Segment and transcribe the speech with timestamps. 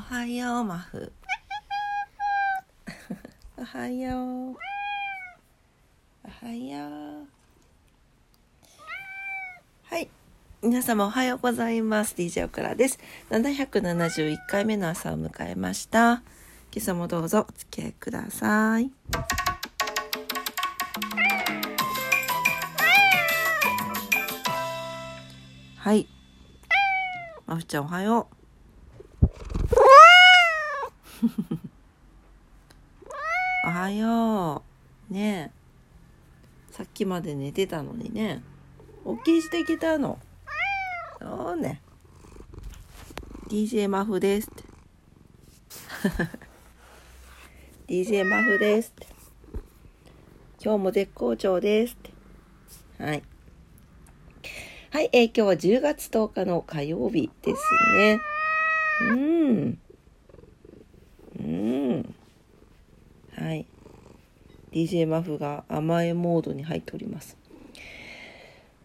[0.00, 1.12] おはようマフ
[3.58, 4.56] おはよう。
[6.24, 7.28] おはよう。
[9.84, 10.08] はい。
[10.62, 12.14] 皆様おはようございます。
[12.16, 12.98] DJ オクラです。
[13.28, 16.22] 771回目の朝を迎えました。
[16.72, 18.90] 今朝もどうぞお付き合いください。
[25.76, 26.08] はい。
[27.46, 28.40] まふちゃんおはよう
[33.62, 34.62] おはよ
[35.10, 35.14] う。
[35.14, 35.50] ね
[36.70, 36.72] え。
[36.72, 38.42] さっきまで寝てたのにね。
[39.24, 40.18] 起きしてきたの。
[41.18, 41.80] そうね。
[43.48, 44.64] DJ マフですって。
[47.88, 49.06] DJ マフですって。
[50.62, 52.12] 今日も絶好調ですって。
[53.02, 53.22] はい。
[54.90, 57.62] はい、えー、今日は10月10日の火曜日です
[57.96, 58.20] ね。
[59.08, 59.78] うん。
[61.38, 61.79] うん。
[64.72, 67.36] DJ マフが甘えモードに入っております。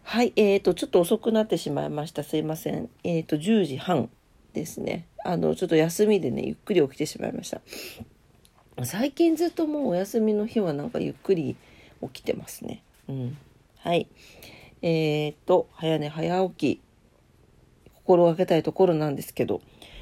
[0.02, 2.22] はい、えーと、ちょっと遅くなってしまいました。
[2.22, 2.88] すいません。
[3.02, 4.08] えーと、10時半
[4.52, 5.08] ですね。
[5.24, 7.60] あの、ちょっと休みでね、ゆっくり起きてしまいました。
[8.84, 11.56] 最近ずっともうお休みの日はなんかゆっくり
[12.02, 12.82] 起きてますね。
[13.08, 13.36] うん。
[13.78, 14.08] はい。
[14.82, 16.82] えーと、早寝早起き、
[17.94, 19.60] 心がけたいところなんですけど、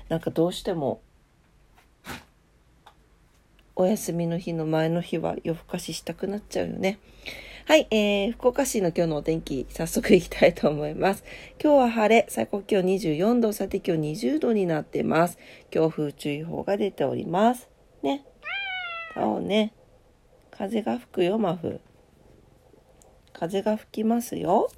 [0.08, 1.00] なんかどうしても
[3.76, 6.98] お休みの日の前の日は夜更かししたくなっちゃうよね。
[7.66, 11.24] はい、えー、福岡市の今日のお天気、早速いきたいと思います。
[11.60, 15.38] 今日は晴れ、最高気温24度、最低気温20度になってます。
[15.70, 17.68] 強風注意報が出ております。
[18.02, 18.24] ね。
[19.14, 19.72] そうね。
[20.50, 21.80] 風が吹くよ、マフ。
[23.32, 24.70] 風が吹きますよ。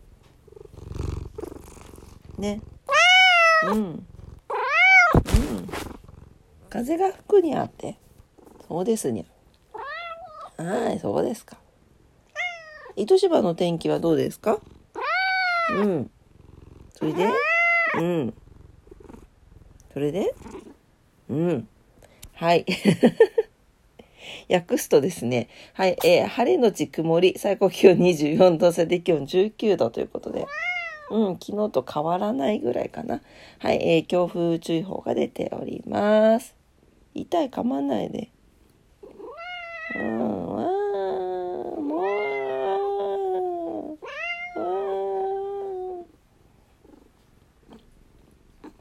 [2.38, 2.60] ね。
[3.64, 3.74] うん。
[3.74, 4.06] うん。
[6.70, 7.98] 風が吹くにあって。
[8.68, 10.62] そうですにゃ。
[10.62, 11.56] はい、そうですか。
[12.96, 14.60] 糸島の天気はどうですか？
[15.72, 16.10] うん。
[16.94, 17.28] それで？
[17.96, 18.34] うん。
[19.92, 20.34] それで？
[21.28, 21.68] うん。
[22.34, 22.64] はい。
[24.48, 30.46] 訳すとですね、はい、えー、晴れのち曇り、最高気温24度、最低気温19度ということで、
[31.10, 33.22] うん、昨日と変わらないぐらいかな。
[33.58, 36.54] はい、えー、強風注意報が出ております。
[37.14, 38.30] 痛い、噛まないで。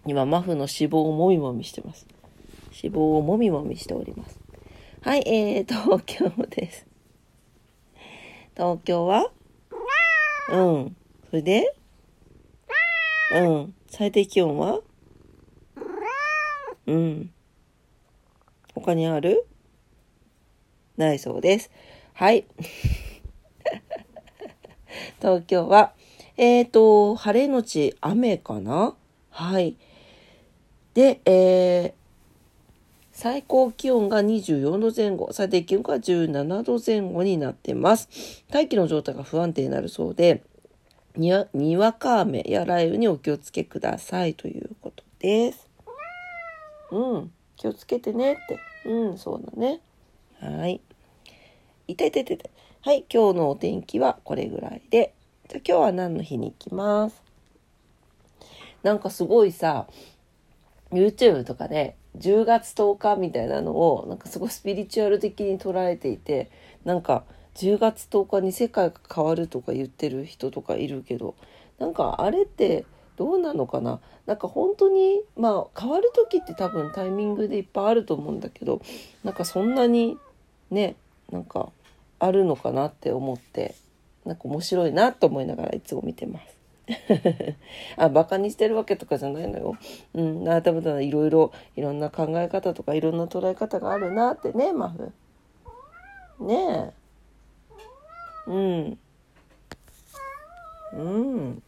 [0.08, 2.08] 今、マフの脂肪をもみもみしてます。
[2.82, 4.40] 脂肪をもみもみしております。
[5.02, 6.86] はい、えー、東京です。
[8.56, 9.32] 東京は？
[10.52, 10.96] うん。
[11.30, 11.76] それで？
[13.34, 13.74] うん。
[13.88, 14.82] 最低気温は？
[16.86, 17.34] うん。
[18.76, 19.48] 他にある？
[20.98, 21.72] ないそうです。
[22.14, 22.46] はい。
[25.20, 25.94] 東京は、
[26.38, 28.96] えっ、ー、と、晴れのち雨かな？
[29.30, 29.76] はい。
[30.94, 31.94] で、えー、
[33.12, 38.44] 最高気温が24度前後、最低気温が17度前後になってます。
[38.50, 40.44] 大気の状態が不安定になるそうで、
[41.18, 45.70] にわにわか雨や雷雨にお気をつけくださいということです。
[46.92, 48.60] うん、気をつけてねって。
[48.86, 49.82] うん、そうだね。
[50.46, 50.80] はい。
[51.88, 52.50] いたいたいたいた。
[52.82, 55.14] はい、今日のお天気はこれぐらいで。
[55.50, 57.24] じゃ今日は何の日に行きます？
[58.84, 59.88] なんかすごいさ、
[60.92, 66.52] YouTube とかで10月10日みたいなのをなんかすごいスピリチュアル的に捉えていて、
[66.84, 67.24] なんか
[67.56, 71.36] 10月10日に世界が変わるとか言ってる人とかいるけど、
[71.80, 72.86] なんかあれって
[73.16, 74.00] どうなのかな？
[74.28, 78.82] なんか本当にまあ変わる時って多分タイミングでいっぱいあると思うんだけど
[79.24, 80.18] なんかそんなに
[80.76, 80.96] ね
[81.32, 81.70] なんか
[82.20, 83.76] あるのかなって思って
[84.26, 86.56] なんか面白いなと思いながらいつも見てます。
[87.98, 89.78] あバカにしてるわけとかじゃないのよ。
[90.14, 95.12] うん、なたぶたいろいろいろんな考え方とかいろんな捉え方があるなってねマフ。
[96.40, 96.94] ね
[98.48, 98.52] え。
[98.52, 99.00] うん。
[100.94, 101.64] うん。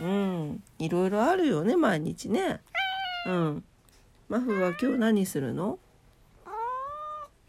[0.00, 0.62] うん。
[0.78, 2.60] いろいろあるよね毎日ね。
[3.26, 3.64] うん。
[4.28, 5.78] マフは今日何するの？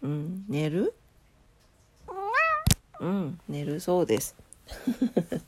[0.02, 0.94] うん、寝る？
[3.00, 3.80] うん、寝る？
[3.80, 4.36] そうです。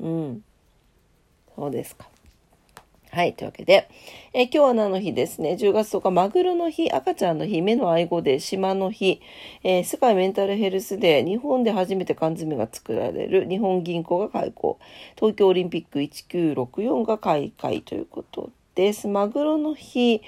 [0.00, 0.44] うん、
[1.56, 2.08] そうですか。
[3.14, 3.34] はい。
[3.34, 3.88] というわけで、
[4.32, 9.20] え今日は何の日ですね？10月10日、マグロの日、赤ちゃんの日、目の愛護で島の日、
[9.62, 14.80] えー、世界メンタルヘルスデー、日本で初めて缶詰が作られる日本銀行が開校、
[15.14, 19.06] 東京オリンピック1964が開会ということです。
[19.06, 20.20] マグロの日。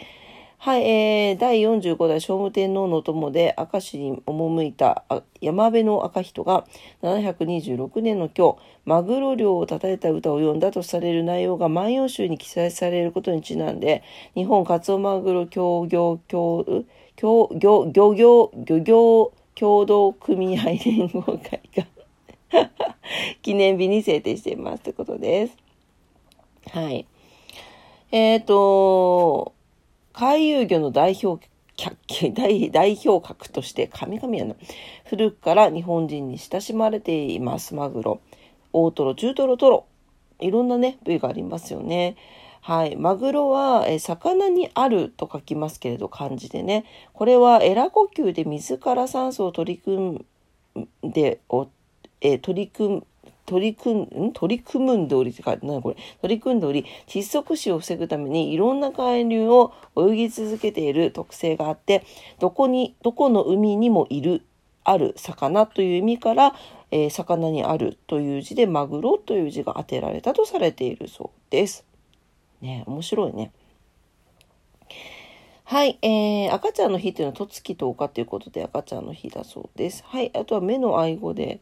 [0.66, 5.04] はい、えー、第45代聖武天皇の友で明石に赴いた
[5.40, 6.66] 山辺の赤人が
[7.02, 14.02] 726年の今日、マグロ漁を叩いた歌を読んだとされる内容が万葉集に記載されることにちなんで、
[14.34, 16.84] 日本カツオマグロ協業協、
[17.14, 21.86] 協業、漁業、漁業協同組合連合会が
[23.40, 25.56] 記念日に制定していますということです。
[26.72, 27.06] はい。
[28.10, 29.55] えっ、ー、と、
[30.18, 31.46] 回遊魚の代表
[32.32, 34.56] 代表格として神々やの
[35.04, 38.20] 古くから日本人に親しまれていますマグロ。
[38.72, 39.86] 大トロ中トロトロ。
[40.40, 42.16] いろんなね部位がありますよね。
[42.62, 42.96] はい。
[42.96, 46.86] マグロはえ魚にあると書きますけれど漢字でね。
[47.12, 50.24] これはエラ呼吸で水から酸素を取り組ん
[51.02, 51.40] で
[52.22, 53.06] え取り組む
[53.46, 55.96] 取り組ん、取り組むんでおりって書いて、何これ？
[56.20, 62.04] 取り組んでおり、窒息死を防ぐためにいろんな海流を泳ぎ続けている特性があって、
[62.40, 64.42] どこに、どこの海にもいる、
[64.84, 66.54] ある魚という意味から、
[66.90, 71.84] えー、魚にあるという字でマグロという字が当てられたとされているそうです。
[72.60, 73.52] ね面白いね。
[75.64, 80.04] はい、えー、赤ちゃんの日っていうのは、とつき10日ということで赤ちゃんの日だそうです。
[80.06, 81.58] はい、あとは目の愛語で、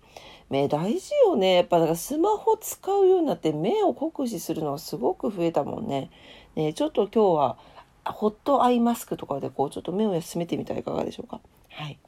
[0.50, 1.54] 目大事よね。
[1.54, 6.10] やっぱだからスマホ使うようになって目を酷使するのがすごく増えたもんね。
[6.54, 7.56] ねちょっと今日は
[8.04, 11.40] ホットアイマスクとかでこうちょっと目を休めてみたらいかがでしょうか？
[11.70, 11.98] はい。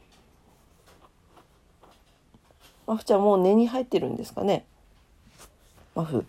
[2.86, 4.64] マフちゃんもう寝に入ってるんですかね？
[5.94, 6.24] マフ。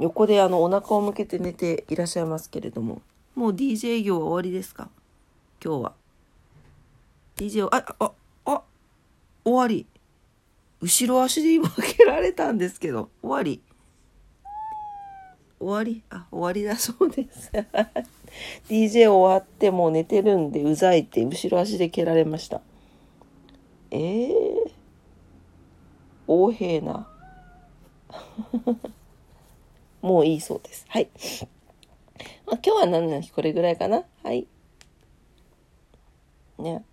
[0.00, 3.00] 横であのお腹を向けて寝ていらっしゃいますけれども。
[3.34, 4.90] もう DJ 業は終わりですか？
[5.64, 5.92] 今日は。
[7.36, 8.12] DJ あ、あ、
[8.44, 8.62] あ、
[9.44, 9.86] 終わり。
[10.82, 13.62] 後ろ足で今開けられたんですけど、終わり。
[15.60, 16.02] 終わり？
[16.10, 17.52] あ、終わりだそうです。
[18.68, 22.60] DJ 終わってもう寝てるんでうざいって後ろ足で蹴られました。
[23.92, 24.72] えー、
[26.26, 27.08] 横柄な。
[30.02, 30.84] もういいそうです。
[30.88, 31.08] はい。
[32.44, 33.30] まあ、今日は何の日？
[33.30, 34.02] これぐらいかな？
[34.24, 34.48] はい。
[36.58, 36.84] ね。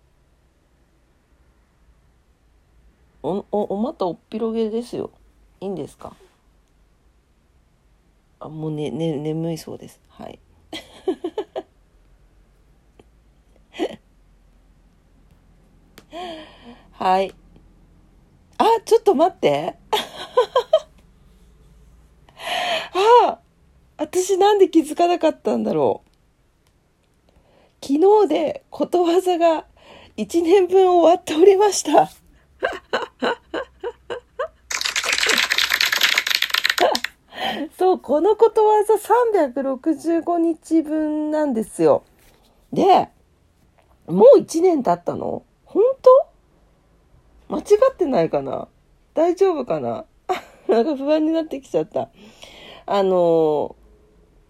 [3.22, 5.10] お、お、おまたおっぴろげですよ。
[5.60, 6.14] いいんですか？
[8.40, 10.00] あ、もうね、ね、眠いそうです。
[10.08, 10.38] はい。
[16.92, 17.34] はい。
[18.58, 19.76] あ、ちょっと待って。
[23.26, 23.38] あ
[23.98, 26.10] 私なんで気づかなかったんだろう。
[27.86, 29.66] 昨日でことわざが
[30.16, 32.10] 1年分終わっておりました。
[37.78, 42.04] そう、このことわざ365日分なんですよ。
[42.72, 43.08] で、
[44.06, 45.42] もう1年経ったの？
[45.64, 47.54] 本当？
[47.54, 47.62] 間違
[47.92, 48.68] ってないかな？
[49.14, 50.04] 大丈夫かな？
[50.68, 52.08] なんか不安になってきちゃった。
[52.86, 53.76] あの、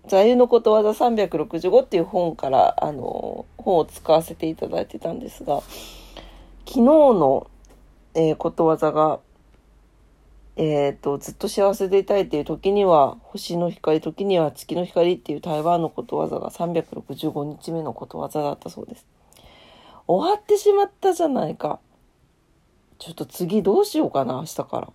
[0.07, 5.63] 座右のことわざ365っていう本から、あの、本を使わせていただいてたんですが、
[6.67, 7.47] 昨日の
[8.15, 9.21] えー、ことわざが、
[10.57, 19.07] えっ、ー、と、ずっと幸せでいたいっていう時には、星の光、時には月の光っていう台湾のことわざが365日目のことわざだったそうです。
[20.07, 21.79] 終わってしまったじゃないか。
[22.99, 24.89] ちょっと次どうしようかな、明日から。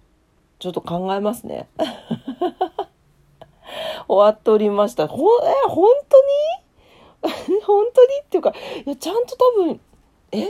[0.60, 1.68] ちょっと考えますね。
[4.08, 5.08] 終わっておりました。
[5.08, 5.90] ほ、え、本
[7.22, 7.62] 当に？
[7.66, 8.20] 本当に？
[8.22, 8.54] っていうか、
[8.86, 9.80] いや、ちゃんと多分、
[10.32, 10.48] え、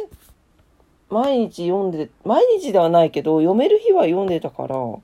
[1.09, 5.01] 毎日読んで、毎日ではないけど、読める日は読んでたから、1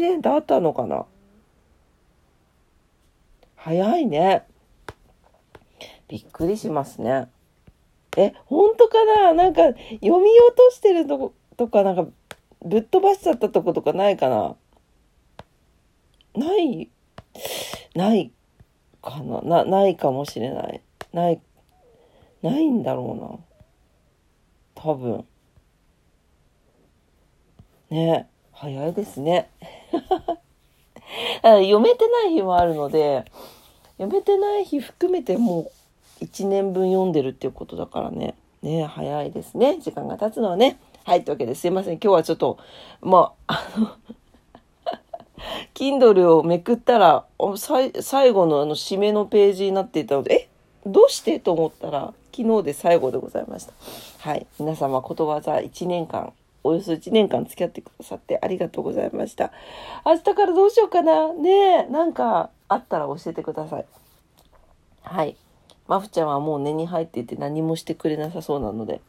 [0.00, 1.04] 年経ったのかな。
[3.56, 4.44] 早いね。
[6.08, 7.28] びっくりしますね。
[8.16, 9.32] え、本当かな？
[9.32, 9.78] なんか、読
[10.22, 12.06] み落としてるとことか、なんか、
[12.62, 14.56] ぶっ飛ばしちゃったとことかないかな？
[16.34, 16.90] ない、
[17.94, 18.32] ない
[19.02, 19.40] かな？
[19.42, 20.80] な、ないかもしれない。
[21.12, 21.40] ない、
[22.42, 23.38] ないんだろ
[24.76, 24.82] うな。
[24.82, 25.26] 多分。
[27.90, 29.50] ね早いですね。
[31.42, 33.24] 読めてない日もあるので、
[33.98, 35.70] 読めてない日含めても
[36.20, 38.34] う1年分読んでるっていうことだからね。
[38.62, 39.78] ね早いですね。
[39.80, 40.78] 時間が経つのはね。
[41.04, 41.94] はい、というわけですいません。
[41.94, 42.58] 今日はちょっと、
[43.02, 43.90] まあ、あの
[45.74, 47.26] Kindle をめくったら、
[47.60, 47.90] 最
[48.30, 50.48] 後のあの締めのページになっていたので、え
[50.86, 51.40] どうして？
[51.40, 53.72] と思ったら、昨日で最後でございました。
[54.20, 54.46] はい。
[54.58, 56.32] 皆様、ことわざ1年間
[56.64, 59.52] およそ1年間付き合ってくださってありがとうございました。
[60.04, 63.86] 明日からどうしようかなねえ、なんかあったら教えてください。
[65.02, 65.36] はい。
[65.86, 69.02] マフちゃんはもう寝に入っていて何もしてくれなさそうなので。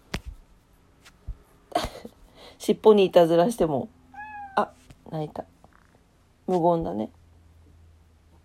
[2.59, 3.88] 尻尾にいたずらしても、
[4.57, 4.71] あ、
[5.09, 5.45] 泣いた。
[6.47, 7.09] 無言だね。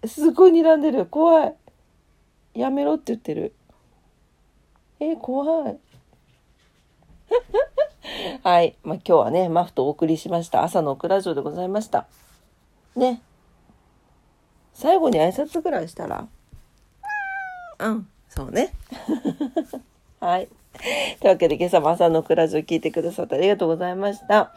[0.07, 1.07] すごい睨んでる。
[1.07, 1.55] 怖い。
[2.55, 3.55] やめろって言ってる。
[5.01, 5.79] えー、怖い。
[8.43, 8.77] はい。
[8.83, 10.63] まあ、今日はね、マフとお送りしました。
[10.63, 12.07] 朝のオクラジオでございました。
[12.97, 13.23] ね。
[14.75, 16.27] 最後に挨拶ぐらいしたら
[17.79, 18.73] うん、そうね。
[20.21, 20.49] はい。
[21.21, 24.53] というわけで今朝も朝のクラジオ聞いてくださってありがとうございました。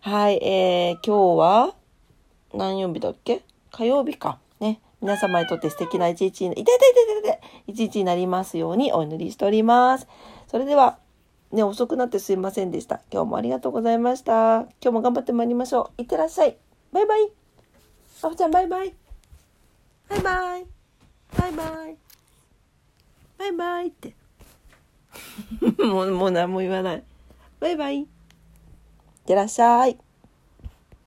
[0.00, 1.74] はい、えー、今日は
[2.52, 3.42] 何曜日だっけ？
[3.70, 4.38] 火曜日か。
[4.60, 4.80] ね。
[5.00, 10.08] 皆様にとって素敵な一日に、いたいたいたいたいた一日になりますようにお祈りしております。
[10.46, 10.98] それでは、
[11.52, 13.00] ね、遅くなってすいませんでした。
[13.12, 14.60] 今日もありがとうございました。
[14.60, 16.02] 今日も頑張ってまいりましょう。
[16.02, 16.56] いってらっしゃい。
[16.92, 17.30] バイバイ。
[18.22, 18.94] あふちゃんバイバイ。
[20.08, 20.66] バイバイ。
[21.38, 21.96] バイバイ。
[23.38, 24.14] バイバイって。
[25.84, 27.04] もう、もう何も言わない。
[27.60, 28.00] バイバイ。
[28.00, 28.06] いっ
[29.26, 30.03] てらっしゃい。